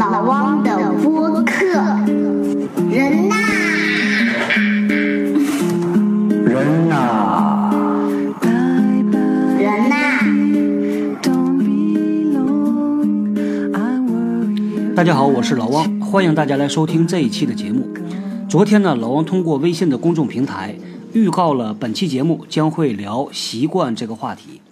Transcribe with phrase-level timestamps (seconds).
[0.00, 1.66] 老汪的播客，
[2.90, 3.36] 人呐，
[6.42, 7.70] 人呐，
[9.58, 9.94] 人呐，
[14.96, 17.86] 大家好，我是老汪，欢迎大家来收听这一期的节目。
[18.48, 20.74] 昨天呢，老汪通过微信的公众平台
[21.12, 24.62] 预告了本期节目将会聊习惯这个话题。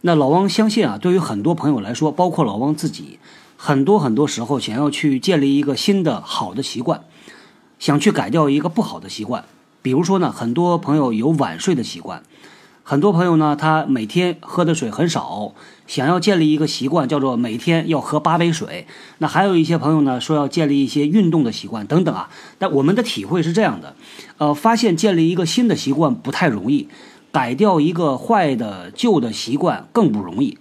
[0.00, 3.20] 那老汪相信啊，对于很多朋友来说，包括老汪自己，
[3.56, 7.04] 很多很多时候想要去建立一个新的好的习惯，
[7.78, 9.44] 想去改掉一个不好的习惯。
[9.82, 12.22] 比如说呢，很多朋友有晚睡的习惯，
[12.82, 15.52] 很多朋友呢，他每天喝的水很少，
[15.86, 18.86] 想要建立一个习惯，叫做每天要喝八杯水。
[19.18, 22.28] 那还有一些朋友呢，说要建立一些运动的习惯等等啊。
[22.58, 23.94] 但我们的体会是这样的，
[24.38, 26.88] 呃，发现建立一个新的习惯不太容易。
[27.32, 30.56] 改掉一个坏的旧的习惯更不容易。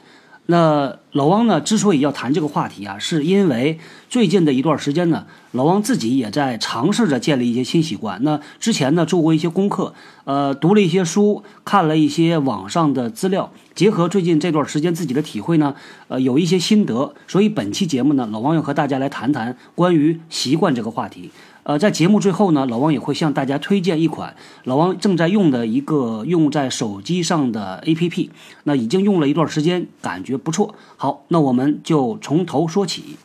[0.47, 1.59] 那老汪呢？
[1.59, 8.19] 之所以要谈这个话题啊，是因为最近的一段时间呢，老汪自己也在尝试着建立一些新习惯。
[8.21, 9.93] 那之前呢，做过一些功课，
[10.25, 15.73] 呃，读了一些书，看了一些网上的资料，结合最近这段时间自己的体会呢，
[16.09, 17.15] 呃，有一些心得。
[17.27, 21.31] 所以本期节目呢，老汪要和大家来谈谈关于习惯这个话题。
[21.65, 24.35] 呃，在节目最后呢，老王也会向大家推荐一款
[24.65, 28.29] 老王正在用的一个用在手机上的 APP。
[28.65, 30.75] 那已经用了一段时间，感觉不错。
[30.95, 33.17] 好，那我们就从头说起。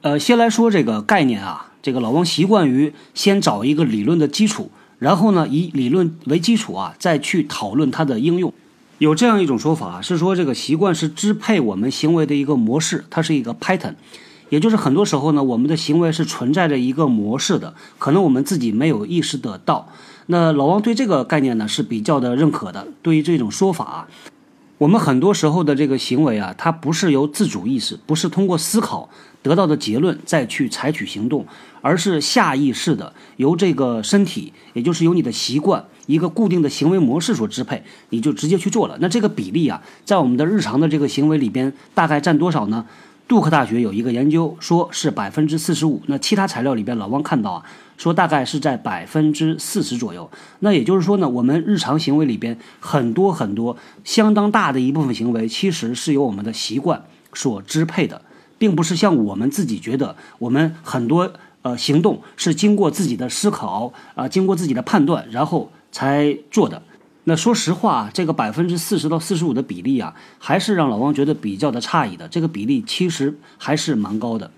[0.00, 8.50] 呃，先来说这个概念啊，这个老王习惯于先找一个理论的基础，然后呢，以理论为基础啊，再去讨论它的应用。
[8.96, 13.96] 有这样一种说法是说，这个习惯是支配我们行为的一个模式，它是一个 pattern。
[14.48, 19.88] 也就是很多时候呢，我们的行为是存在着一个模式的，可能我们自己没有意识得到。
[20.26, 22.86] 那老王对这个概念呢是比较的认可的。
[23.02, 24.08] 对于这种说法啊，
[24.78, 29.08] 我们很多时候的这个行为啊，它不是由自主意识，不是通过思考
[29.42, 31.46] 得到的结论再去采取行动，
[31.80, 38.96] 而是下意识的由这个身体，也就是由你的习惯一个固定的行为模式所支配，你就直接去做了。
[39.00, 42.84] 那这个比例啊，在我们的日常的这个行为里边，大概占多少呢？
[43.28, 46.00] 杜克大学有一个研究，说是百分之四十五。
[46.06, 47.64] 那其他材料里边，老汪看到啊，
[47.96, 50.30] 说大概是在百分之四十左右。
[50.60, 57.04] 那也就是说呢，我们日常行为里边很多很多相当大的一部分行为，其实是由我们的习惯
[57.34, 58.22] 所支配的，
[58.58, 61.32] 并不是像我们自己觉得，我们很多
[61.62, 66.80] 呃行动是经过自己的思考啊，经过自己的判断，然后才做的。
[67.28, 72.28] 那说实话，这个百分之四十到四十五的比例啊，还是让老王觉得比较的诧异的。
[72.28, 74.52] 这个比例其实还是蛮高的。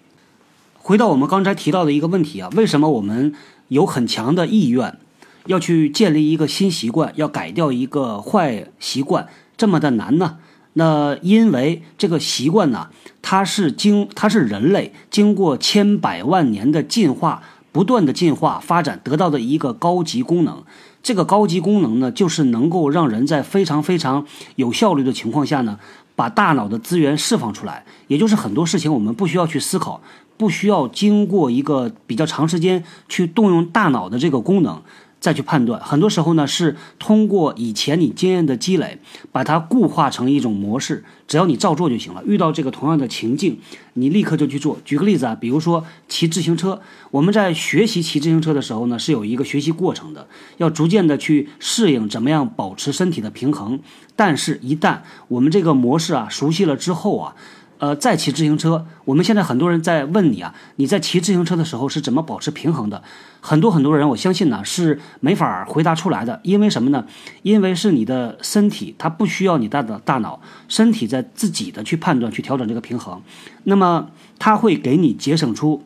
[0.77, 3.33] 回到我们刚才提到的一个问题啊，为什么我们
[3.69, 4.99] 有很强的意愿
[5.47, 10.37] 要去建立一个新习惯，要改掉一个坏习惯，这么的难呢？
[10.75, 12.91] 那因为这个习惯呢，
[13.23, 17.43] 它是经它是人类经过千百万年的进化，
[17.73, 20.63] 不断的进化发展得到的一个高级功能。
[21.03, 25.79] 这个高级功能呢，就是能够让人在非常非常有效率的情况下呢，
[26.17, 27.85] 把大脑的资源释放出来。
[28.09, 30.01] 也就是很多事情我们不需要去思考，
[30.37, 34.83] 不需要经过一个比较长时间去动用大脑的这个功能。
[35.21, 38.99] 再去判断，很多时候呢是通过以前你经验的积累，
[39.33, 42.23] 把它固化成一种模式，只要你照做就行了。
[42.25, 43.59] 遇到这个同样的情境，
[43.95, 44.79] 你立刻就去做。
[44.85, 46.81] 举个例子啊，比如说骑自行车，
[47.11, 53.81] 我们在学习骑自行车的时候呢，是有一个学习过程的，要逐渐的去适应怎么样保持身体的平衡。
[54.15, 57.35] 但是，一旦我们这个模式啊熟悉了之后啊。
[57.79, 63.03] 呃，再骑自行车，我们现在很多人在问你啊，你在骑自行车的时候是怎么保持平衡的？
[63.41, 67.07] 很多很多人，我相信呢是没法回答出来的，因为什么呢？
[67.43, 73.23] 因为是你的身体，它不需要你大的大脑，身体在自己的去判断、去调整这个平衡，
[73.63, 75.85] 那么它会给你节省出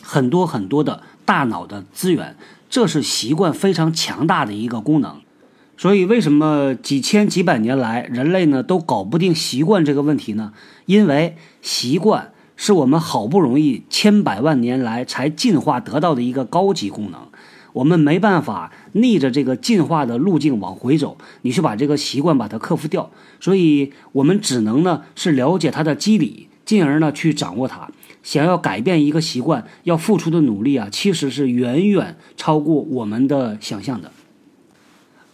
[0.00, 2.36] 很多很多的大脑的资源，
[2.70, 5.20] 这是习惯非常强大的一个功能。
[5.84, 10.54] 所以，为什么几千几百年来人类呢都搞不定习惯这个问题呢？
[10.86, 17.20] 因为习惯是我们好不容易千百万年来才进化得到的一个高级功能，
[17.74, 23.10] 我们没办法逆着这个进化的路径往回走，你去把这个习惯把它克服掉。
[23.38, 27.90] 所以我们只能呢是了解它的机理，进而呢去掌握它。
[28.22, 34.10] 想要改变一个习惯，要付出的努力啊，其实是远远超过我们的想象的。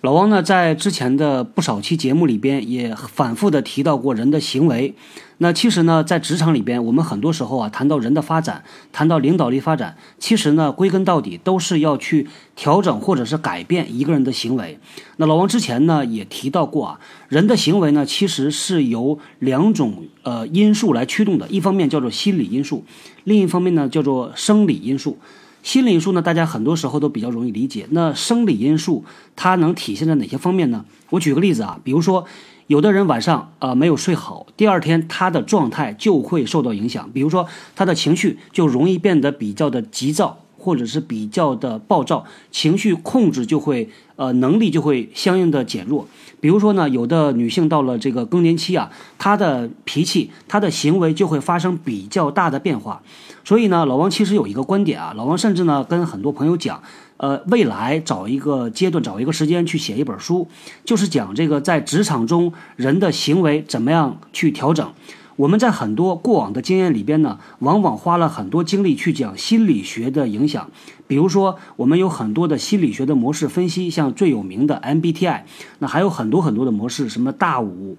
[0.03, 4.95] 老王呢，在之前的不少期节目里边也反复的提到过人的行为。
[5.37, 12.27] 那其实呢，在职场里边，我们很多时候啊，谈到人的发展，谈到领导力发展，其实呢，归根到底都是要去
[12.57, 14.79] 调整或者是改变一个人的行为。
[15.19, 22.87] 那老王之前呢也提到过啊，人的行为呢，其实是由两种呃因素来驱动的，一方面叫做心理因素，
[23.25, 25.19] 另一方面呢叫做生理因素。
[25.63, 27.87] 心理因素呢，大家很多时候都比较容易理解。
[27.91, 29.05] 那生理因素
[29.37, 30.85] 它能体现在哪些方面呢？
[31.11, 32.25] 我举个例子啊，比如说，
[32.67, 37.11] 有的人晚上啊没有睡好，第二天他的状态就会受到影响。
[37.13, 37.47] 比如说，
[37.77, 40.39] 他的情绪就容易变得比较的急躁。
[40.61, 46.07] 或者是比较的暴躁，情绪控制就会呃能力就会相应的减弱。
[46.39, 53.03] 比如说呢，有的女性到了这个更年期啊，她的脾气、她的行为就会发生比较大的变化。
[53.45, 56.83] 所以呢，老王其实有一个观点啊，老王甚至呢跟很多朋友讲，
[57.17, 60.47] 呃，未来找一个阶段、找一个时间去写一本书，
[60.85, 64.93] 就是讲这个在职场中人的行为怎么样去调整。
[65.41, 70.71] 我们在很多过往的经验里边呢，往往花了很多精力去讲心理学的影响。
[71.07, 75.45] 比如说，我们有很多的心理学的模式分析，像最有名的 MBTI，
[75.79, 77.97] 那还有很多很多的模式，什么大五，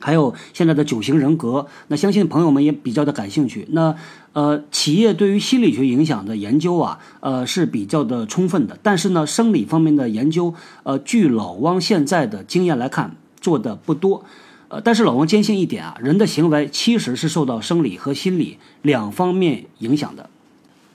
[0.00, 1.68] 还有现在的九型人格。
[1.86, 3.68] 那相信朋友们也比较的感兴趣。
[3.70, 3.94] 那
[4.32, 8.76] 呃，企业对于心理学影响的研究啊，呃是比较的充分的。
[8.82, 10.52] 但是呢，生理方面的研究，
[10.82, 14.24] 呃，据老汪现在的经验来看，做的不多。
[14.68, 20.28] 呃，但是老王坚信一点啊，人的行为其实是受到生理和心理两方面影响的。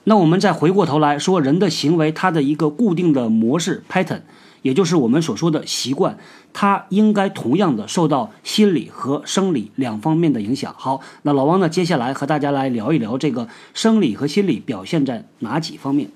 [0.04, 4.20] 那我们再回过头来说，人的行为它的一个固定的模式 pattern，
[4.60, 6.18] 也就是我们所说的习惯，
[6.52, 10.74] 它应该同样的受到心理和生理两方面的影响。
[10.76, 16.10] 好，那老王呢，接下来和大家来聊一聊这个生理和心理表现在哪几方面。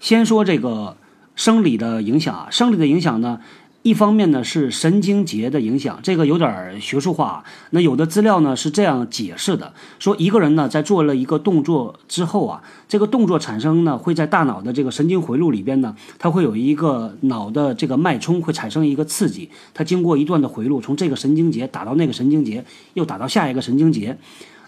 [0.00, 0.96] 先说这个
[1.36, 3.40] 生理的影响啊，生理的影响呢。
[3.86, 7.44] 一方面呢是神经节的影响，这个有点学术化。
[7.70, 24.18] 那有的资料呢是这样解释的：说一个人呢在做了一个动作之后啊，这个动作产生呢会在大脑的这个神经回路里边呢，它会有一个脑的这个脉冲会产生一个刺激，它经过一段的回路，从这个神经节打到那个神经节，又打到下一个神经节。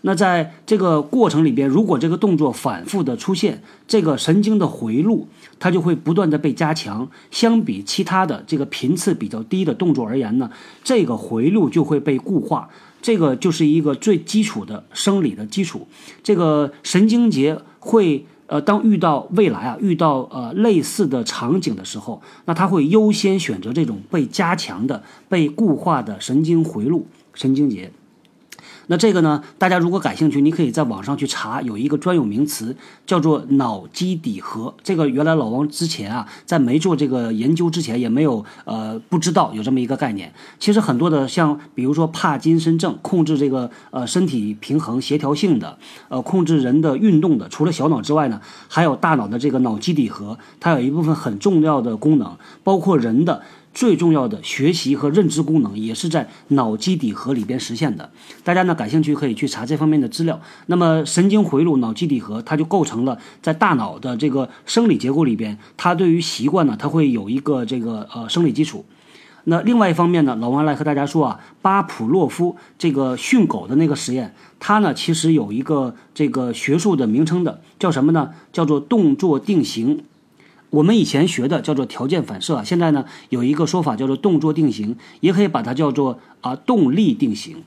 [0.03, 5.29] 那在这个过程里边，如果这个动作反复的出现，这个神经的回路
[5.59, 7.09] 它就会不断的被加强。
[7.31, 10.51] 相比其他的这个频次比较低的动作而言呢，
[10.85, 12.69] 这个回路就会被固化。
[13.01, 15.87] 这个就是一个最基础的生理的基础。
[16.23, 27.93] 这个神经节会呃，当遇到未来啊，遇到呃类似的场景的时候，那它会优先选择这种被加强的、被固化的神经回路神经节。
[28.91, 29.43] 那这个呢？
[29.59, 32.75] 大家如果感兴趣，你可以在网上去查，有一个专有名词
[33.07, 34.75] 叫做脑基底核。
[34.83, 40.33] 这个原来老王之前啊，在没做这个研究之前，也没有呃不知道有这么一个概念。
[40.59, 45.77] 其实很多的像比如说帕金森症，控制这个呃身体平衡协调性的，
[46.09, 53.43] 呃控制人的运动的，除了小脑之外呢，还有大脑的这个脑基底核，它有一部分很重要的功能，包括人的。
[53.79, 58.11] 最重要的学习和认知功能也是在脑基底核里边实现的。
[58.43, 60.41] 大家呢感兴趣可以去查这方面的资料。
[60.67, 68.85] 那么神经回路、脑基底核，它就构成了在大脑的这个生理结构里边，它对于习惯呢，它会有一个这个呃生理基础。
[69.45, 78.31] 那另外一方面呢，老王来和大家说啊，巴甫洛夫这个训狗的那个实验，它呢其实有一个这个学术的名称的，叫什么呢？
[78.53, 80.03] 叫做动作定型。
[80.71, 87.63] 我们以前学的叫做条件反射，现在呢有一个说法叫做动作定型，也可以把它叫做啊动力定型。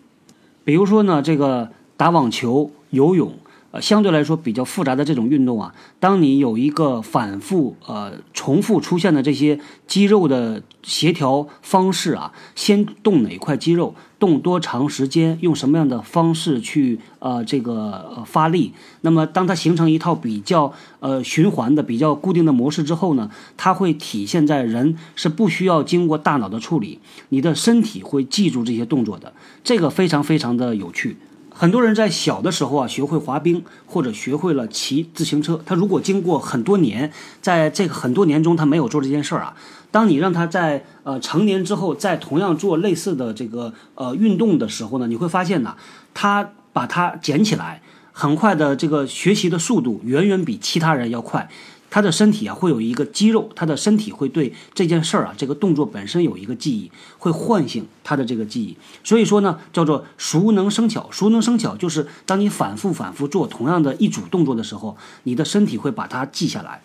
[0.64, 3.34] 比如说呢，这个打网球、游泳。
[3.72, 27.00] 呃，相对来说比较复杂的这种运动啊，当你有一个反复呃重复出现的这些肌肉的协调方式啊，先动哪块肌肉，动多长时间，用什么样的方式去呃这个发力，那么当它形成一套比较呃循环的、比较固定的模式之后呢，它会体现在人是不需要经过大脑的处理，
[27.30, 29.32] 你的身体会记住这些动作的，
[29.64, 31.16] 这个非常非常的有趣。
[31.62, 35.62] 很多人在小的时候啊，学会滑冰或者学会了骑自行车。
[35.64, 39.54] 他如果经过很多年，在这个很多年中他没有做这件事儿啊，
[39.92, 45.76] 当你让他在呃成年之后再同样做类似的这个呃运动的时候呢，你会发现呢，
[46.16, 51.48] 他把它捡起来，很快的这个学习的速度远远比其他人要快。
[51.92, 58.76] 他的身体啊会有一个肌肉，他的身体会对这件事儿啊这个动作本身有一个记忆，会唤醒他的这个记忆。
[59.04, 61.10] 所以说呢，叫做熟能生巧。
[61.12, 66.82] 熟能生巧就是当你反复反复做同样的一组动作的时候，你的身体会把它记下来。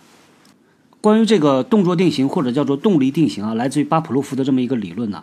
[1.00, 5.22] 关于这个动作定型或者叫做动力定型啊，来自于巴甫洛夫的这么一个理论呢。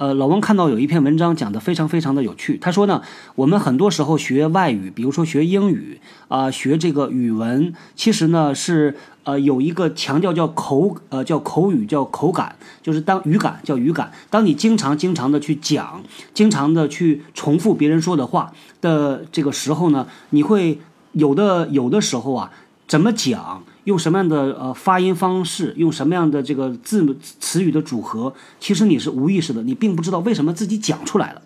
[0.00, 2.56] 呃，老王看到有一篇文章讲的非常非常的有趣。
[2.56, 3.02] 他说呢，
[3.34, 14.10] 我们很多时候学外语，比如说学英语啊，学这个语文，其实呢是呃有一个强调叫口呃叫口语叫口感，就是当语感叫语感。
[14.30, 16.02] 当你经常经常的去讲，
[16.32, 20.78] 经常的去重复别人说的话的这个时候呢，你会
[21.12, 22.50] 有的有的时候啊，
[22.88, 23.62] 怎么讲？
[23.90, 27.04] 用什么样的呃发音方式，用什么样的这个字
[27.40, 31.42] 词语的组合，其实你是无意识的，你并不知道为什么自己讲出来了。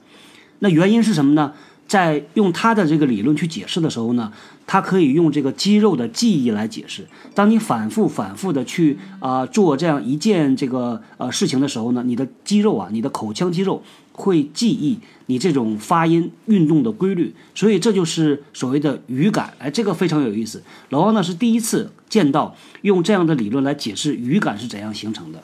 [0.58, 1.54] 那原因是什么呢？
[1.86, 4.32] 在用他的这个理论去解释的时候呢，
[4.66, 7.06] 他可以用这个肌肉的记忆来解释。
[7.34, 19.52] 当你反复反复的去啊做这样一件这个呃事情的时候呢，你的肌肉啊，你的口腔肌肉会记忆你这种发音运动的规律，所以这就是所谓的语感。
[19.58, 20.62] 哎，这个非常有意思。
[20.88, 25.42] 老王呢是第一次见到用这样的理论来解释语感是怎样形成的。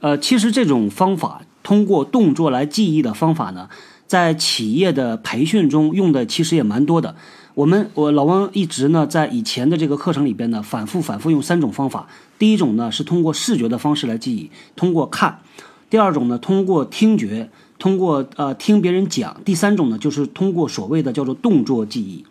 [0.00, 3.70] 呃，其实这种方法通过动作来记忆的方法呢。
[4.12, 7.16] 在企业的培训中用的其实也蛮多的。
[7.54, 12.06] 我们我老汪一直呢在以前的这个课程里边呢反复反复用三种方法。
[12.38, 15.38] 第一种呢是通过视觉的方式来记忆，通过看；
[15.88, 22.22] 第二种呢通过听觉，通过呃听别人讲；第三种呢就是通过所谓的叫做动作记忆。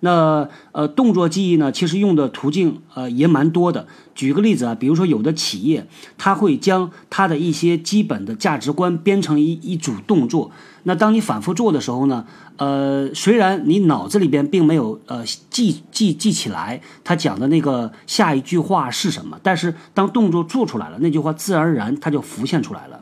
[0.00, 3.86] 那呃，动作记忆呢，其实用的途径呃也蛮多的。
[4.14, 5.86] 举个例子啊，比如说有的企业，
[6.16, 10.50] 它会将它的一些基本的价值观编成一一组动作。
[10.84, 12.24] 那当你反复做的时候呢，
[12.56, 23.00] 呃，虽然你脑子里边并没有呃记记记起来他讲的那个下一句话是什么，但是当动作做出来了，那句话自然而然它就浮现出来了。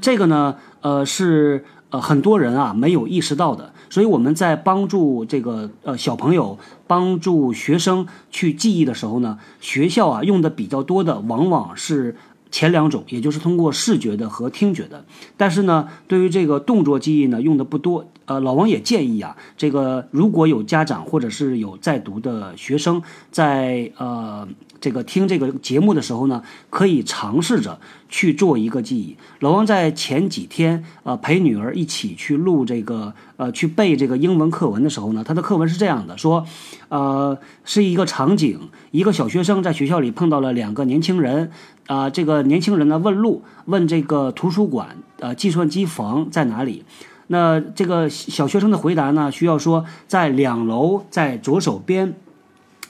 [0.00, 3.72] 这个呢，呃，是呃很多人啊没有意识到的。
[3.90, 12.14] 所以我们在帮助这个呃小朋友、帮助学生去记忆的时候呢，学校啊用的比较多的往往是
[12.50, 15.04] 前两种，也就是通过视觉的和听觉的。
[15.36, 18.10] 但是呢，对于这个动作记忆呢，用的不多。
[18.26, 24.46] 呃，老王也建议啊，这个如果有家长或者是有在读的学生在呃。
[24.80, 26.40] 这个听这个节目的时候呢，
[26.70, 29.16] 可以尝试着去做一个记忆。
[29.40, 36.46] 老王在前几天呃陪女儿一起去录这个呃去背这个英文课文的时候呢，他的课文是这样的说，
[36.90, 41.50] 呃是一个场景，一个小学生在学校里碰到了两个年轻人，
[41.88, 46.84] 啊这个年轻人呢问路，问这个图书馆呃计算机房在哪里？
[47.26, 52.14] 那这个小学生的回答呢需要说在两楼，在左手边。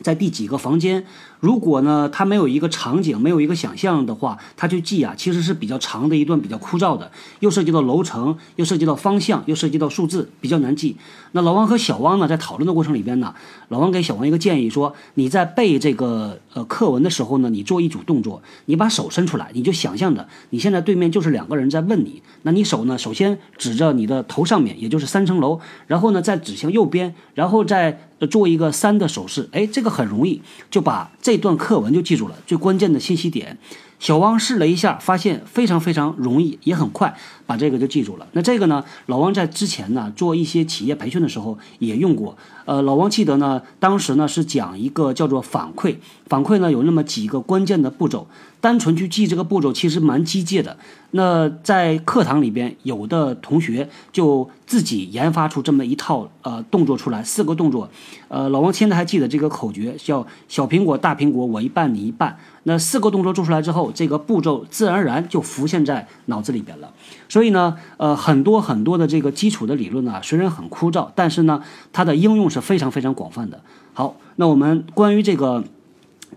[0.00, 1.05] 在第几个房间？
[1.40, 10.97] 如果呢，他没有一个场景，没有一个想象的话，他去记啊，其实是比较长的一段，比较枯燥的，又涉及到楼层，又涉及到方向，又涉及到数字，比较难记。
[11.33, 13.35] 那老王和小汪呢，在讨论的过程里边呢，
[13.69, 28.01] 老王给小汪一个建议说：你在背这个呃课文的时候呢，你做一组动作，你把手伸出来，你就想象着你现在对面就是两个人在问你，那你手呢，首先指着你的头上面，也就是三层楼，然后呢再指向右边，然后再。
[28.33, 30.43] 做一个三的手势，哎，这个很容易
[30.73, 33.57] 就把这段课文就记住了，最关键的信息点。
[34.01, 37.17] 小汪试了一下，发现非常非常容易，也很快
[37.49, 38.26] 把这个就记住了。
[38.33, 42.37] 那这个呢，老王在之前呢做一些企业培训的时候也用过。
[42.67, 48.26] 呃，老王记得呢，当时呢是讲一个叫做反馈，反馈呢有那么几个关键的步骤。
[48.61, 50.76] 单纯去记这个步骤其实蛮机械的。
[51.12, 57.88] 那在课堂里边，有的同学就自己研发出这么一套呃动作出来，四个动作。
[58.26, 62.37] 呃，老王现在还记得这个口诀，叫小苹果大苹果，我一半你一半。
[62.64, 66.93] 那四个动作做出来之后，这个步骤自然而然就浮现在脑子里边了。
[67.29, 73.61] 所以呢，呃，很多很多的这个基础的理论呢，虽然很枯燥，但是呢，它的应用是非常非常广泛的。
[73.93, 75.65] 好，那我们关于这个。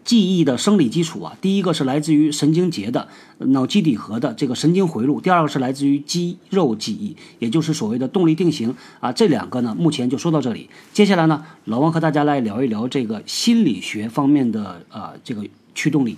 [0.04, 3.08] 记忆的生理基础啊，第一个是来自于神经节的
[3.38, 9.12] 脑基底核的这个神经回路，第二个是来自于肌肉记忆，也就是所谓的动力定型啊。
[9.12, 10.70] 这两个呢，目前就说到这里。
[10.92, 15.46] 接下来呢，老王和大家来聊一聊这个心理学方面的呃这个
[15.76, 16.18] 驱动力。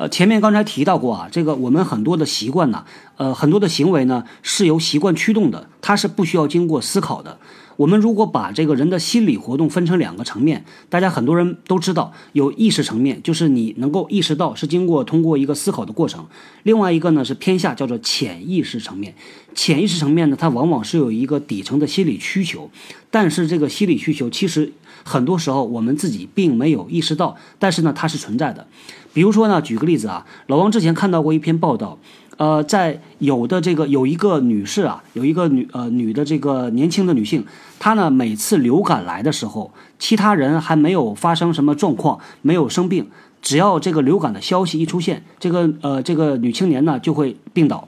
[0.00, 2.86] 呃，前面刚才提到过啊，这个我们很多的习惯呢，
[3.18, 7.36] 呃，很多的行为呢是由习惯驱动的，它是不需要经过思考的。
[7.76, 16.22] 我们如果把这个人的心理活动分成两个层面，大家很多人都知道，有意识层面，就是你能够意识到是经过通过一个思考的过程；
[16.62, 19.14] 另外一个呢是偏下，叫做潜意识层面。
[19.54, 22.70] 潜意识层面呢，它往往是有一个底层的心理需求，
[23.10, 24.72] 但是这个心理需求其实
[25.04, 28.66] 很多时候我们自己并没有意识到，但是呢它是存在的。
[29.12, 31.98] 比如说呢，举个例子啊，老王之前看到过一篇报道。
[32.36, 37.44] 呃，在有的这个有一个女士啊，有一个女呃女的这个年轻的女性，
[37.78, 43.06] 她呢每次流感来的时候，其他人还没有发生什么状况，没有生病，
[43.42, 47.86] 只要这个流感的消息一出现，这个呃这个女青年呢就会病倒。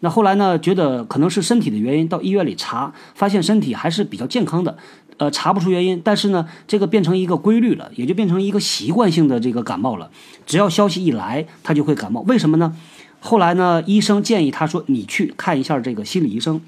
[0.00, 4.76] 那后来呢，觉得可能是身体的原因，到医院里查，发现身体还是比较健康的，
[5.18, 6.00] 呃，查不出原因。
[6.04, 10.10] 但是呢，这个变成一个规律了，也就变成一个习惯性的这个感冒了。
[10.46, 12.20] 只要消息一来，他就会感冒。
[12.22, 12.76] 为什么呢？
[13.20, 16.60] 后来呢，医生建议他说：“你去看一下这个心理医生。”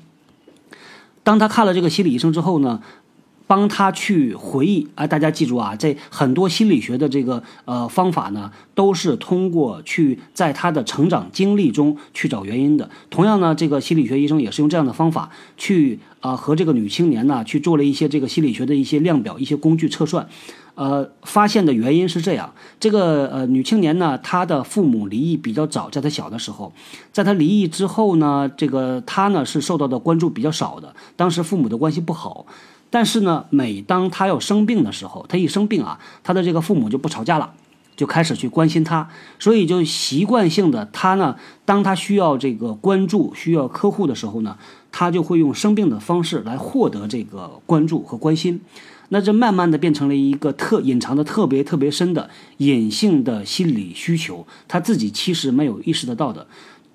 [1.22, 2.80] 当他看了这个心理医生之后呢，
[3.48, 4.86] 帮他去回忆。
[4.94, 12.88] 啊，大家记住啊，这很多心理学的这个呃方法呢，都是通过去在他的成长经历中去找原因的。
[13.10, 20.28] 同样呢，这个心理学医生也是用这样的方法去啊和这个女青年呢去做了一些这个心理学的一些量表、一些工具测算。
[20.74, 26.72] 呃，发现的原因是这样：这个呃女青年呢，她的父母离异比较早，在她小的时候，
[27.10, 30.94] 在她离异之后呢，这个她呢是受到的关注比较少的。
[31.16, 32.46] 当时父母的关系不好，
[32.90, 37.52] 但是呢，每当他要生病的时候，他一生病啊，他的这个父母就不吵架了，
[37.96, 44.56] 就开始去关心他，所以就习惯性的他呢，当他需要这个关注、需要呵护的时候呢，
[44.90, 48.60] 他就会用生病的方式来获得这个关注和关心。
[49.10, 52.28] 那这慢慢的变成了一个特隐藏的特别特别深的
[52.58, 56.46] 隐性的心理需求，他自己其实没有意识得到的。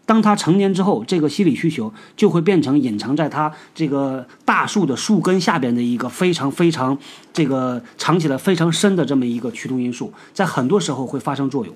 [0.05, 6.97] 当他成年之后，这个心理需求就会变成隐藏在他这个大树的树根下边的一个非常非常
[7.31, 11.73] 这个藏起来非常深的这么一个驱动因素，在很多时候会发生作用。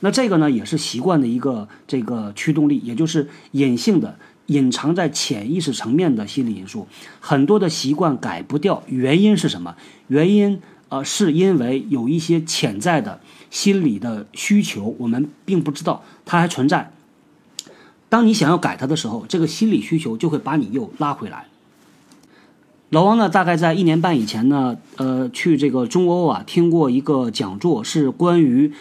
[0.00, 4.16] 那这个呢，也是习惯的一个这个驱动力，也就是隐性的。
[4.46, 6.88] 隐藏在潜意识层面的心理因素，
[7.20, 9.76] 很多的习惯改不掉，原因是什么？
[10.06, 10.58] 原因
[10.88, 13.20] 呃，是因为有一些潜在的
[13.50, 16.90] 心理的需求，我们并不知道它还存在。
[18.08, 21.46] 当你想要改它的时候，这个心理需求就会把你又拉回来。
[22.90, 28.72] 老王呢，大概在一年半以前呢，呃，去这个中欧啊，听过一个讲座，是关于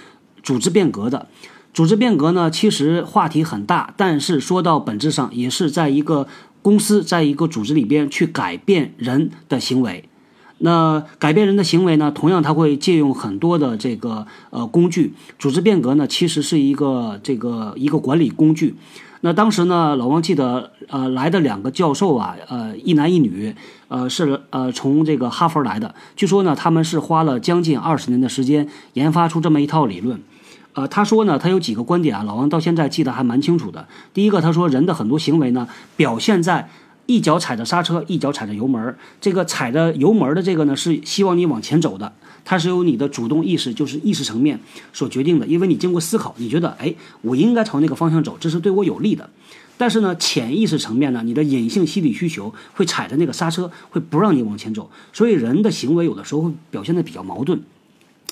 [0.42, 1.28] 组织变革的。
[1.74, 6.26] 组织变革呢，其实话题很大，但是说到本质上，也是在一个
[6.62, 10.08] 公司，在一个组织里边去改变人的行为。
[10.60, 15.14] 那改变人的行为呢，同样他会借用很多的这个呃工具。
[15.38, 18.76] 组织变革呢，其实是一个这个一个管理工具。
[19.28, 23.54] 那当时呢，老王记得呃来的两个教授啊，呃一男一女，
[23.90, 25.94] 呃是呃从这个哈佛来的。
[26.16, 30.18] 据说呢，他们是花了将近二十年的时间研发出这么一套理论。
[30.76, 33.86] 呃，他说呢，他有几个观点啊，老王到现在记得还蛮清楚的。
[34.14, 36.70] 第一个，他说人的很多行为呢，表现在
[37.06, 38.96] 一脚踩着刹车，一脚踩着油门。
[39.20, 42.14] 这个踩着油门的这个呢，是希望你往前走的，
[42.50, 44.58] 它是由你的主动意识，就是意识层面
[44.94, 45.46] 所决定的。
[45.46, 49.30] 因为你经过思考，你觉得，哎，我应该朝那个方向走，这是对我有利的。
[49.76, 54.90] 但是呢，潜意识层面呢，你的隐性心理需求会踩着那个刹车，会不让你往前走。
[55.12, 57.62] 所以人的行为有的时候会表现的比较矛盾。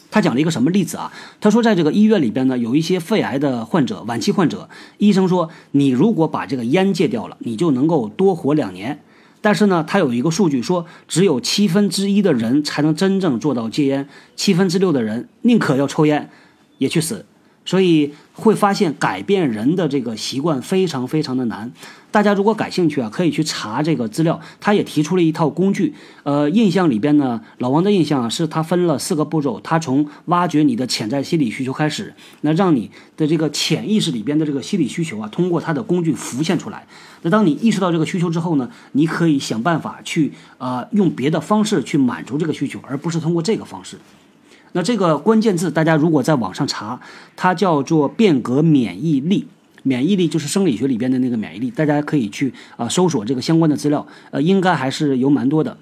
[0.09, 1.11] 他讲了一个什么例子啊？
[1.41, 9.01] 他说，在这个医院里边呢，有一些肺癌的患者，晚期患者，医生说，你如果把这个烟戒掉了，你就能够多活两年。
[9.45, 16.31] 但是呢，他有一个数据说，只有七分之一的人才能真正做到戒烟，七分之六的人宁可要抽烟，
[16.79, 17.23] 也去死。
[17.65, 21.71] 所以会发现改变人的这个习惯非常非常的难。
[22.11, 24.39] 大家如果感兴趣啊，可以去查这个资料。
[24.61, 25.93] 他也提出了一套工具。
[26.23, 29.59] 呃，印象里边呢，老王的印象啊，是他分了四个步骤。
[29.59, 36.87] 他从挖掘你的潜在心理需求开始，那让你的这个潜意识里边的这个心理需求啊，通过他的工具浮现出来。
[37.23, 43.97] 那当你意识到这个需求之后呢，你可以想办法去啊，用别的方式去满足这个需求，而不是通过这个方式。
[44.75, 46.99] 那这个关键字，大家如果在网上查，
[47.37, 49.47] 它叫做变革免疫力。
[49.83, 55.77] 免疫力就是生理学里边的那个免疫力，大家可以去啊搜索这个相关的资料，呃，应该还是有蛮多的。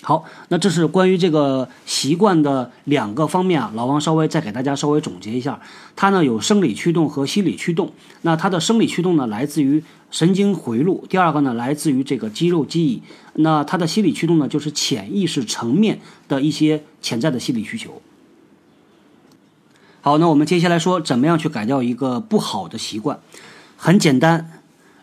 [0.00, 5.60] 好，那这是关于这个习惯的两个方面啊，老王稍微再给大家稍微总结一下，
[5.96, 7.92] 它呢有生理驱动和心理驱动。
[8.22, 9.82] 那它的生理驱动呢来自于
[10.12, 13.02] 神经回路，第二个呢来自于这个肌肉记忆。
[13.34, 18.00] 那它的心理驱动呢就是潜意识层面的一些潜在的心理需求。
[20.00, 23.18] 好，那我们接下来说怎么样去改掉一个不好的习惯，
[23.76, 24.57] 很简单。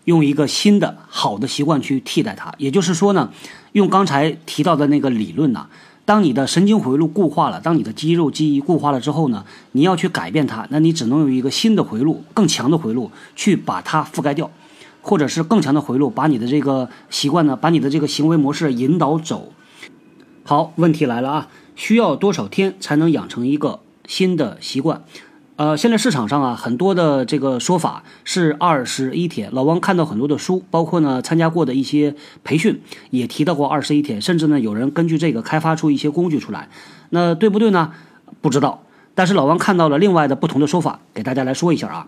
[0.06, 3.32] 用一个新的好的习惯去替代它，也就是说呢，
[3.74, 5.68] 用刚才提到的那个理论呢，
[6.06, 14.50] 当你的神经回路固化了，当你的肌肉记忆固化了之后呢，你要去改变它，那你只能用一个新的回路，更强的回路去把它覆盖掉，
[15.02, 19.52] 或者是更强的回路把你的这个习惯呢，把你的这个行为模式引导走。
[20.44, 25.04] 好，问题来了啊，需要多少天才能养成一个新的习惯？
[25.58, 29.50] 呃，现在市场上啊，很多的这个说法是二十一天。
[29.54, 32.13] 老王看到很多的书，包括呢参加过的一些
[32.44, 36.68] 培训，也提到过二十一天，甚至呢有人根据这个开发出一些工具出来。
[37.12, 37.94] 那对不对呢？
[38.41, 38.84] 不知道。
[39.13, 42.08] 但是老王看到了另外的不同的说法，给大家来说一下啊。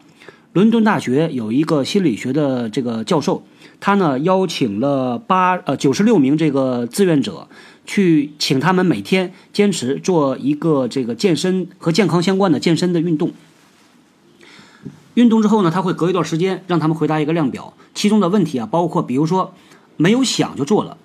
[0.51, 3.43] 伦敦大学有一个心理学的这个教授，
[3.79, 7.47] 他呢邀请了八呃九十六名这个志愿者。
[7.87, 13.31] 去请他们每天坚持做一个这个健身和健康相关的健身的运动。
[15.15, 19.55] 运动之后呢，他会隔一段时间让他们回答一个量表，其中的问题啊，包括比如说
[19.95, 20.97] 没有想就做了，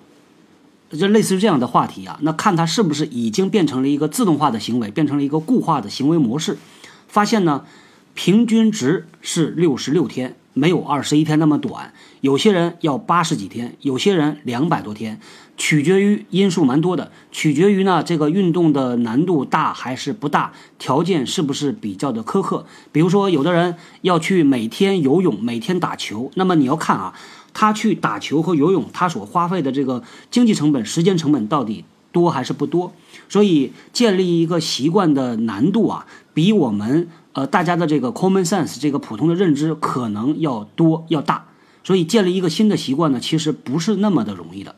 [0.91, 6.59] 就类似于这样的话题啊，那看他是不是已经变成了一个自动化的行为，变成了一个固化的行为模式。
[7.07, 7.65] 发现呢，
[8.13, 10.35] 平均值是六十六天。
[10.55, 15.19] 没有二十一天那么短，有些人要八十几天，有些人两百多天，
[15.55, 22.65] 取决于因素蛮多的，取决于呢这个运动的难度大还是不大，条件是不是比较的苛刻。
[22.91, 27.13] 比如说，有的人要去每天游泳，每天打球，那么你要看啊，
[27.53, 32.93] 他去打球和游泳，他所花费的这个经济成本、时间成本到底多还是不多？
[33.29, 37.07] 所以建立一个习惯的难度啊，比我们。
[37.35, 41.47] 呃，大家的这个 common sense 这个普通的认知可能要多要大，
[41.83, 44.75] 所以建立一个新的习惯呢，其实不是那么的容易的。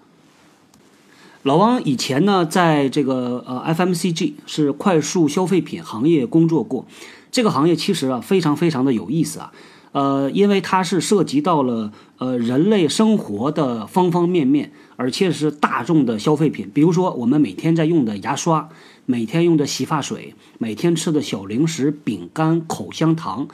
[1.46, 6.88] 老王以前呢，在这个呃 FMCG 是快速消费品行业工作过，
[7.32, 9.52] 这个行业其实啊非常非常的有意思啊，
[9.92, 18.68] 呃，因为它是涉及到了呃人类生活的方方面面，而且是大众的消费品，比如说我们每天在用的牙刷。
[19.08, 23.48] 每天用的洗发水，每天吃的小零食、饼干、口香糖，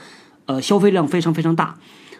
[0.45, 1.77] 呃，消费量非常非常大。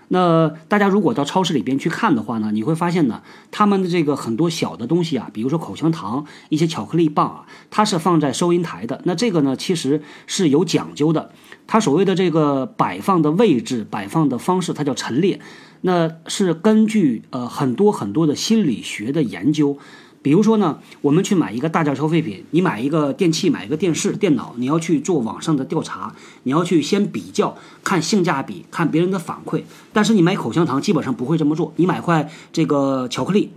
[0.10, 9.02] 那大家如果到超市里边去看的话呢，你会发现呢，他们的这个很多小的东西啊，比如说口香糖、一些巧克力棒啊，它是放在收银台的。
[9.06, 11.32] 那这个呢，其实是有讲究的。
[11.66, 15.40] 它所谓的这个摆放的位置、摆放的方式，它叫陈列，
[15.82, 19.78] 那是根据呃很多很多的心理学的研究。
[20.24, 29.64] 比如说呢，我们去买一个大件消费品，你买一个电器，买一个电视、电脑，你要去做网上的调查，你要去先比较，看性价比，看别人的反馈。
[29.92, 33.52] 但是你买口香糖基本上不会这么做，你买块这个巧克力，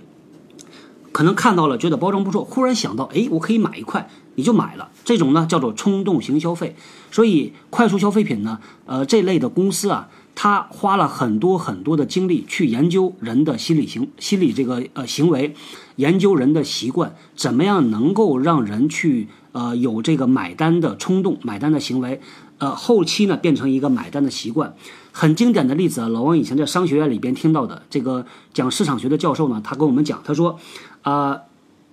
[1.13, 4.89] 可能看到了觉得包装不错，忽然想到，哎，我可以买一块，你就买了。
[5.05, 6.75] 这种呢叫做冲动型消费。
[7.11, 10.09] 所以快速消费品呢，呃，这类的公司啊。
[10.35, 15.55] 他花了很多很多的精力去研究人的心理行心理这个呃行为，
[15.97, 22.21] 研究人的习惯，怎么样能够让人去呃有这个买单的冲动、买单的行为，
[22.59, 24.75] 呃后期呢变成一个买单的习惯。
[25.13, 30.59] 很经典的例子啊，老王以前在商学院里边听到的这个讲市场学的教授呢，他跟我们讲，他说，
[31.03, 31.43] 啊，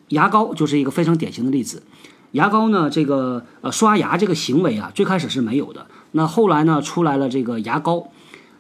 [0.10, 1.84] 牙膏就是一个非常典型的例子。
[2.32, 8.08] 牙膏呢，这个呃刷牙这个行为啊，最开始是没有的，那后来呢出来了这个牙膏。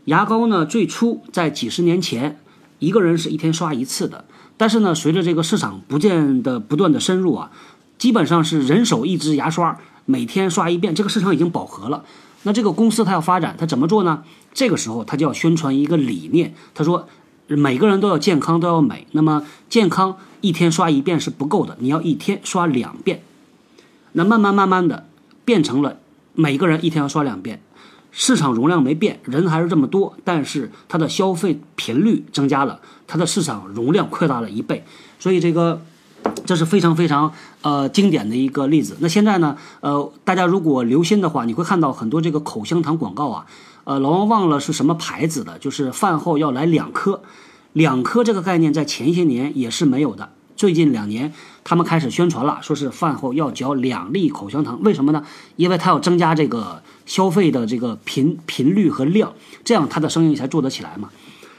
[0.05, 2.39] 牙膏呢，最初在几十年前，
[2.79, 4.25] 一个人是一天刷一次的。
[4.57, 7.51] 但是呢，随着这个市场不见的不断的深入啊，
[7.97, 10.93] 基本上是人手一支牙刷，每天刷一遍。
[10.93, 12.03] 这个市场已经饱和了。
[12.43, 14.23] 那这个公司它要发展，它怎么做呢？
[14.53, 17.07] 这个时候它就要宣传一个理念，他说
[17.47, 19.07] 每个人都要健康，都要美。
[19.11, 23.23] 那么健康一天刷一遍是不够的，你要一天刷两遍。
[24.13, 25.07] 那慢慢慢慢的
[25.45, 25.99] 变成了
[26.33, 27.61] 每个人一天要刷两遍。
[28.11, 34.83] 市场容量没变，人还是这么多，但是它的消费频率增加了，它的市场容量扩大了一倍，
[35.17, 35.81] 所以这个
[36.45, 38.97] 这是非常非常呃经典的一个例子。
[38.99, 43.45] 那现在呢，呃，大家如果留心的话，你会看到很多这个口香糖广告啊，
[43.85, 47.21] 呃，老王忘了是什么牌子的，就是饭后要来两颗，
[47.73, 50.29] 两颗这个概念在前些年也是没有的。
[50.57, 54.79] 最近两年，他们开始宣传了，说是饭后要嚼两粒口香糖。
[54.83, 55.23] 为什么呢？
[55.55, 59.33] 因为它要增加这个消费的这个频频率和量，
[59.65, 61.09] 这样他的生意才做得起来嘛。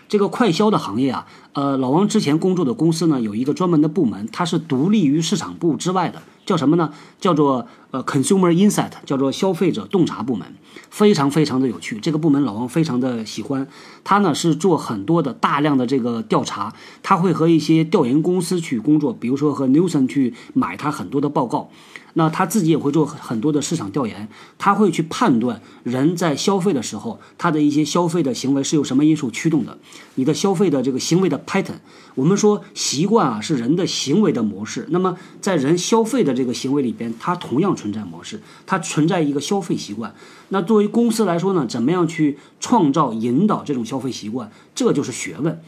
[0.09, 6.91] 这个快销的行业啊，呃，老王之前工作的公司呢，有一个专门的部门，它是独立于市场部之外的，叫什么呢？
[7.21, 10.55] 叫做呃 Consumer Insight，叫做消费者洞察部门，
[10.88, 11.99] 非常非常的有趣。
[12.01, 13.69] 这个部门老王非常的喜欢，
[14.05, 21.71] 他呢是做很多的大量的这个调查，他会和一些调研公司去工作，比如说和 Newson 去买他很多的报告。
[22.14, 29.79] 那他自己也会做很多的市场调研，他会去判断人在消费的时候，他的一些消费的行为是由什么因素驱动的。
[30.16, 31.77] 你的消费的这个行为的 pattern，
[32.14, 34.87] 我们说习惯啊是人的行为的模式。
[34.90, 40.14] 那么在人消费的这个行为里边，它同样存在模式，它存在一个消费习惯。
[40.51, 45.61] 那作为公司来说呢，怎么样去创造引导这种消费习惯，这就是学问。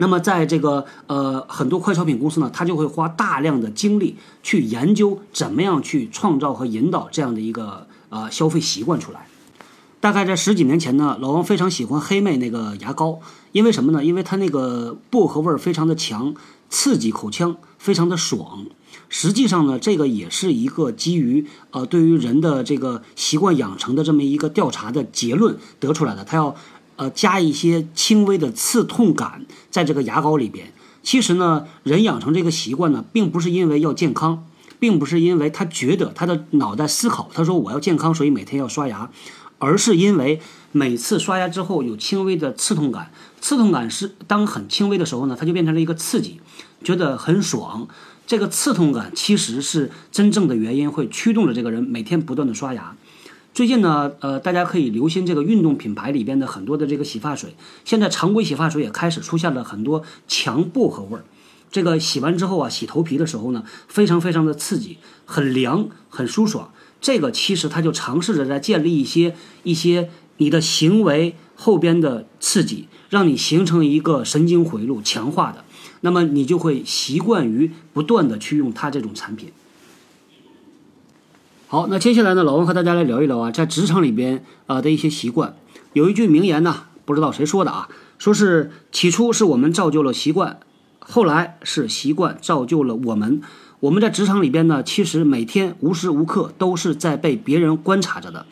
[0.00, 9.26] 那么，在这个呃很多快消品公司呢，他就会花大量的精力去研究怎么样去创造和引导这样的一个呃消费习惯出来。
[10.00, 13.18] 大概在十几年前呢，老王非常喜欢黑妹那个牙膏，
[13.50, 14.04] 因为什么呢？
[14.04, 16.32] 因为它那个薄荷味儿非常的强，
[16.70, 18.66] 刺激口腔，非常的爽。
[19.08, 26.24] 实际上呢，这个也是一个基于呃对于人的这个习惯养成的这么一个调查的结论得出来的。
[26.24, 26.54] 它要
[26.98, 30.72] 呃加一些轻微的刺痛感在这个牙膏里边。
[31.02, 34.44] 其实呢，人养成这个习惯呢，并不是因为要健康，
[34.78, 39.10] 并不是因为他觉得他的脑袋思考，他说我要健康，所以每天要刷牙，
[39.58, 40.40] 而是因为
[40.72, 43.10] 每次刷牙之后有轻微的刺痛感。
[43.40, 46.40] 刺痛感是当很轻微的时候呢，它就变成了一个刺激，
[46.84, 47.88] 觉得很爽。
[48.26, 52.94] 这个刺痛感其实是真正的原因，会驱动着这个人每天不断的刷牙。
[53.58, 61.24] 最近呢，呃，大家可以留心这个运动品牌里边的很多的这个洗发水，现在常规洗发水也开始出现了很多强薄荷味儿。
[61.68, 66.70] 这个洗完之后啊，洗头皮的时候呢，非常非常的刺激，很凉，很舒爽。
[67.00, 75.64] 这个其实它就尝试着在建立一些一些你的行为后边的刺激，让你形成一个神经回路，强化的。
[76.02, 79.50] 那么你就会习惯于不断的去用它这种产品。
[81.70, 85.54] 好，那接下来呢，老王和大家来聊一聊啊，在职场里边啊的一些习惯。
[85.92, 90.60] 有一句名言呢，不知道谁说的啊，说是起初是我们造就了习惯，
[90.98, 93.42] 后来是习惯造就了我们。
[93.80, 98.46] 我们在职场里边呢，其实每天无时无刻都是在被别人观察着的。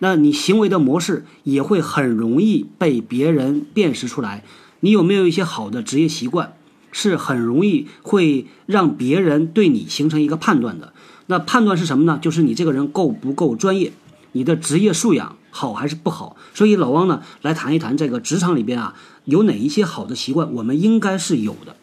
[0.00, 4.42] 那你行为的模式也会很容易被别人辨识出来。
[4.80, 6.54] 你有没有一些好的职业习惯？
[6.90, 10.94] 是很容易会让别人对你形成一个判断的。
[11.26, 12.18] 那判断是什么呢？
[12.20, 13.92] 就是你这个人够不够专业，
[14.32, 16.36] 你的职业素养好还是不好。
[16.54, 21.76] 所以老汪呢，来谈一谈这个职场里边啊，有哪一些好的习惯，我们应该是有的。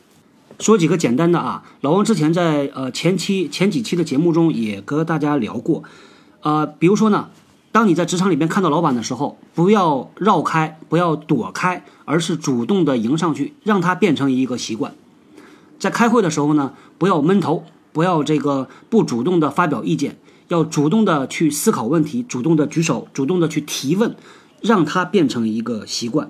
[0.59, 5.83] 说几个简单的啊，老汪之前在呃前期前几期的节目中也跟大家聊过，
[6.41, 7.29] 呃，比如说呢，
[7.71, 14.93] 当你在职场里边看到老板的时候，不要绕开，不要躲开，而是主动的迎上去，让他变成一个习惯。
[15.79, 20.17] 在开会的时候呢，不要闷头，不要这个不主动的发表意见，
[20.49, 24.15] 要主动的去思考问题，主动的举手，主动的去提问，
[24.61, 26.29] 让它变成一个习惯。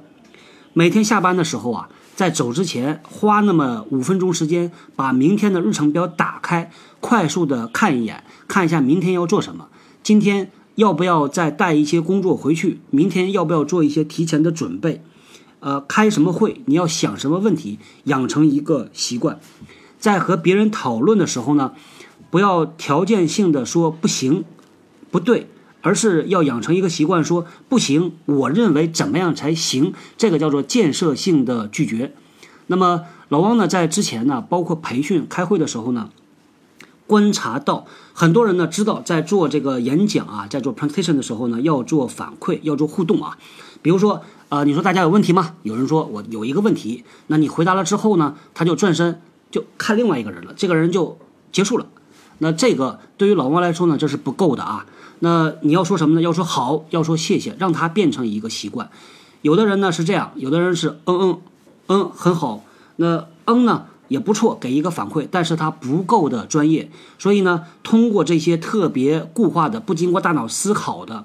[0.74, 9.70] 每天下班的时候啊，在走之前花那么五分钟时间，把明天的日程表打开，快速的看一眼，看一下明天要做什么，
[10.04, 15.04] 今天要不要再带一些工作回去，明天要不要做一些提前的准备。
[15.60, 16.62] 呃，开什么会？
[16.66, 17.80] 你要想什么问题？
[18.04, 19.40] 养成一个习惯，
[20.04, 21.72] 在和别人讨论的时候呢，
[22.30, 24.44] 不要条件性的说不行、
[25.10, 25.48] 不对，
[25.82, 29.94] 而是要养成一个习惯，说不行，我认为怎么样才行？
[30.18, 32.14] 这个叫做建设性的拒绝。
[32.68, 36.10] 那么老汪呢，在之前呢，包括培训、开会的时候呢，
[37.08, 43.38] 观察到很多人呢知道，在做这个演讲啊，在做 presentation 的时候呢，要做反馈，要做互动啊，
[43.82, 44.22] 比如说。
[44.50, 45.56] 啊，你说大家有问题吗？
[45.64, 49.20] 有人说我有一个问题，那你回答了之后呢，他就转身
[49.54, 51.16] 就看另外一个人了，这个人就
[51.52, 51.86] 结束了。
[52.40, 54.88] 那这个对于老王来说呢，这是不够的啊。
[55.20, 56.22] 那你要说什么呢？
[56.22, 58.90] 要说好，要说谢谢，让他变成一个习惯。
[59.44, 61.42] 有的人呢是这样，有的人是嗯嗯
[61.86, 62.64] 嗯很好，
[62.96, 66.90] 那嗯呢也不错，给一个反馈，但是他不够的专业。
[67.20, 71.24] 所以呢，通过这些特别固化的、不经过大脑思考的。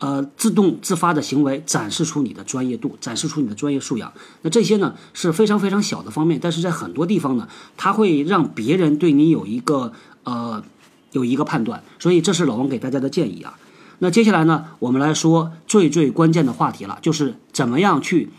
[0.00, 4.12] 呃，自动自发的行为展示出你的专业度，展示出你的专业素养。
[4.40, 9.92] 那这些呢是非常非常小的方面，但是在很多地方呢，它会让别人对你有一个
[10.24, 10.64] 呃
[11.12, 11.82] 有一个判断。
[11.98, 13.58] 所以这是老王给大家的建议啊。
[13.98, 18.30] 那接下来呢，我们来说最最关键的话题了，就是怎么样去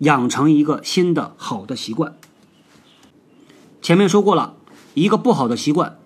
[0.00, 2.14] 养成一个新的好的习惯。
[3.80, 4.52] 前面说过了，
[4.92, 5.96] 一个不好的习惯，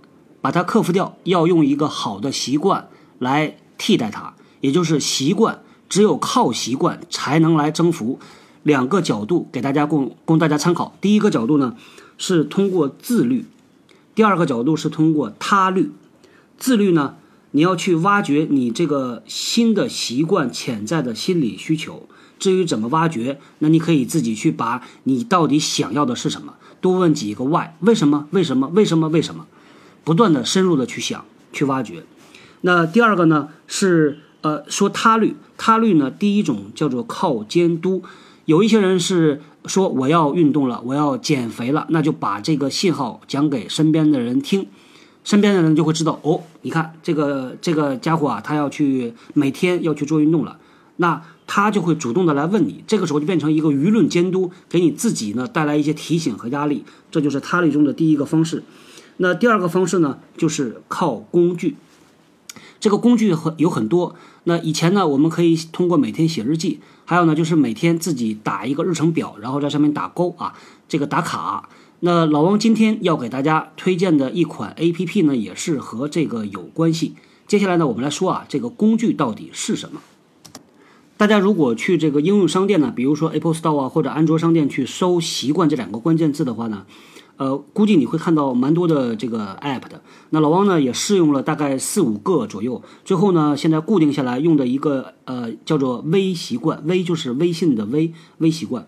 [0.40, 4.34] 把它克服掉，要用一个好的习惯来替代它。
[4.60, 8.18] 也就是习惯，只有靠习惯才能来征服。
[8.62, 10.94] 两个角度给大家供供大家参考。
[11.00, 11.76] 第一个角度呢，
[12.18, 13.44] 是通过自律；
[14.14, 15.90] 第二个角度是通过他律。
[16.58, 17.16] 自律呢，
[17.52, 22.06] 你要去挖掘你这个新的习惯潜在的心理需求。
[22.38, 28.28] 至于怎么挖掘，那你可以自己去把你到底想要的是什么，多问几个 why，为什么？
[28.30, 28.68] 为什么？
[28.68, 29.08] 为什么？
[29.08, 29.46] 为什么？
[30.04, 32.04] 不断的深入的去想，去挖掘。
[32.60, 34.18] 那第二个呢是。
[34.42, 38.02] 呃，说他律，他律呢，第一种叫做靠监督。
[38.46, 44.66] 有一些人是说我要运动了，我要减肥了，那就把这个信号讲给身边的人听，
[45.22, 50.58] 身边的人就会知道哦，你看这个这个家伙啊，他要去每天要去做运动了，
[50.96, 58.64] 那他就会主动的来问你，这个时候就变成一个舆论监督，给你自己呢带来一些提醒和压力，这就是他律中的第一个方式。
[59.18, 61.76] 那第二个方式呢，就是靠工具。
[62.80, 64.16] 这个工具很有很多。
[64.44, 70.54] 那以前呢，我们可以通过每天写日记，还有呢就是每天自己打一个日程表，然后在上面打勾啊，
[70.88, 71.68] 这个打卡。
[72.00, 77.14] 那老王今天要给大家推荐的一款 A P P 呢，也是和这个有关系。
[77.46, 80.00] 接下来呢，我们来说啊，这个工具到底是什么？
[81.18, 86.86] 大家如果去这个应用商店呢，比如说 Apple Store 啊或者安卓商店去搜“习惯”这两个关键字的话呢，
[87.40, 90.02] 呃，估计你会看到蛮多的这个 App 的。
[90.28, 98.86] 那老汪呢也试用了大概四五个左右，最后呢现在固定下来用的一个呃叫做微习惯，微就是微信的微，微习惯。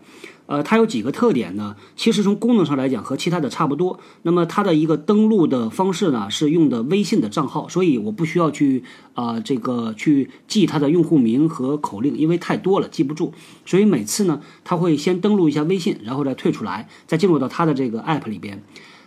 [0.52, 1.76] 呃，它有几个特点呢？
[1.96, 3.98] 其实从功能上来讲和其他的差不多。
[4.20, 8.84] 那么它的一个登录的方式呢，是用的微信的账号，所以我不需要去
[9.14, 13.32] 啊这个去记它的用户名和口令，因为太多了记不住。
[13.64, 18.62] 所以每次呢，它会先登录一下微信，然后再退出来，再进入到它的这个 app 里边，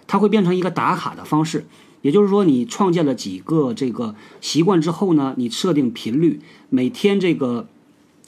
[0.08, 1.68] 它会变成一个打卡的方式。
[2.02, 6.40] 也就是说，你创建了几个这个习惯之后呢，你设定频率，
[6.72, 7.68] 每天这个。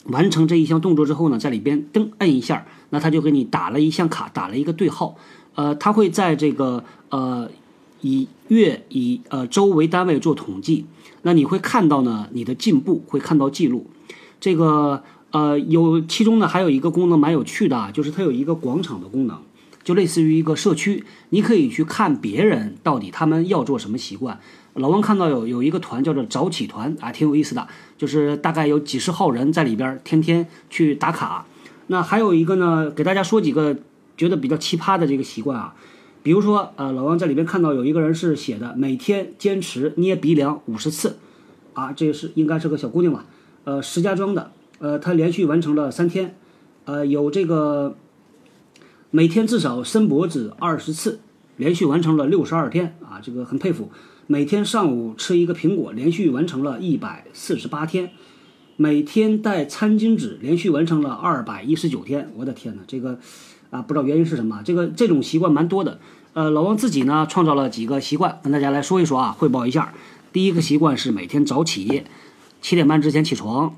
[0.10, 5.16] 完成这一项动作之后呢，在里边噔摁一下，那他就给你打了一项卡，打了一个对号。
[5.56, 7.50] 呃，他会在这个呃
[8.02, 10.86] 以月以呃周为单位做统计，
[11.24, 13.88] 那你会看到呢你的进步，会看到记录。
[14.40, 19.40] 这个呃有其中呢还有一个功能蛮有趣的啊，就是它有一个广场的功能，
[19.84, 24.40] 就类似于一个社区，你可以去看别人到底他们要做什么习惯。
[24.76, 31.48] 老王看到有有一个团叫做早起团啊，挺有意思的，就是大概有几十号人在里边，天天去打卡。
[31.88, 33.76] 那还有一个呢，给大家说几个
[34.16, 35.76] 觉得比较奇葩的这个习惯啊，
[36.22, 41.18] 比如说呃，老王在里边看到有一个人是写的每天坚持捏鼻梁五十次，
[41.74, 43.26] 啊，这是应该是个小姑娘吧，
[43.64, 46.36] 呃，石家庄的，呃，她连续完成了三天，
[46.86, 47.96] 呃，有这个
[49.10, 51.20] 每天至少伸脖子二十次，
[51.56, 52.98] 连续完成了六十二天。
[53.02, 53.90] 啊，这个很佩服。
[54.30, 58.08] 每天上午吃一个苹果，连续完成了一百四十八天；
[58.80, 62.32] 每天带餐巾纸，连续完成了二百一十九天。
[62.36, 63.20] 我的天哪，这个
[63.72, 64.62] 啊，不知道原因是什么。
[64.64, 66.00] 这个这种习惯蛮多的。
[66.34, 69.96] 呃，老王自己呢，创造了几个习惯，跟大家来说一说啊，汇报一下。
[70.32, 72.04] 第一个习惯是每天早起，
[72.62, 73.76] 七点半之前起床。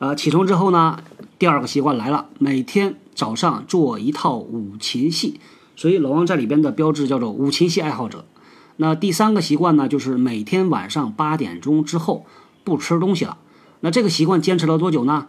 [0.00, 0.98] 呃，起床之后呢，
[1.38, 5.38] 第二个习惯来了，每天早上做一套五禽戏。
[5.76, 8.24] 所以老王在里边的标志叫做五禽戏爱好者。
[8.78, 12.26] 那第三个习惯呢，就是每天晚上八点钟之后
[12.64, 13.38] 不吃东西了。
[13.84, 15.26] 那这个习惯坚持了多久呢？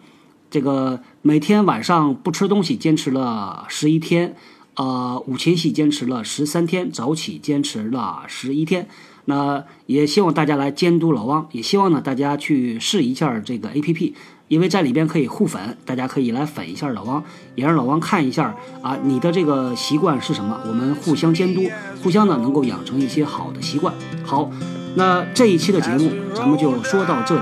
[0.50, 4.36] 这个每天晚上不吃东西坚持了十一天，
[4.76, 8.88] 呃，五禽戏坚持了十三天，早起坚持了十一天。
[9.26, 14.16] 那也希望大家来监督老汪，也希望呢大家去试一下这个 A P P。
[14.50, 17.24] 因为在里边可以互粉，大家可以来粉一下老汪，
[17.56, 20.62] 也让老王看一下啊，你的这个习惯是什么？
[20.68, 21.64] 我们互相监督，
[22.04, 23.92] 互相呢能够养成一些好的习惯。
[24.24, 24.52] 好，
[24.96, 27.42] 那这一期的节目咱们就说到这里，